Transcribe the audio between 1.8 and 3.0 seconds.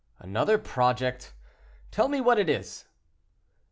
tell me what it is."